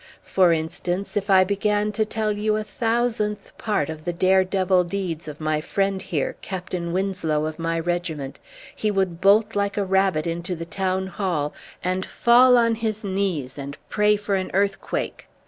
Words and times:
For 0.23 0.51
instance, 0.51 1.15
if 1.15 1.29
I 1.29 1.43
began 1.43 1.91
to 1.91 2.05
tell 2.05 2.31
you 2.31 2.57
a 2.57 2.63
thousandth 2.63 3.55
part 3.59 3.87
of 3.87 4.03
the 4.03 4.11
dare 4.11 4.43
devil 4.43 4.83
deeds 4.83 5.27
of 5.27 5.39
my 5.39 5.61
friend 5.61 6.01
here, 6.01 6.37
Captain 6.41 6.91
Winslow 6.91 7.45
of 7.45 7.59
my 7.59 7.79
regiment, 7.79 8.39
he 8.75 8.89
would 8.89 9.21
bolt 9.21 9.55
like 9.55 9.77
a 9.77 9.85
rabbit 9.85 10.25
into 10.25 10.55
the 10.55 10.65
Town 10.65 11.05
Hall 11.05 11.53
and 11.83 12.03
fall 12.03 12.57
on 12.57 12.73
his 12.73 13.03
knees 13.03 13.59
and 13.59 13.77
pray 13.89 14.15
for 14.15 14.33
an 14.33 14.49
earthquake. 14.55 15.27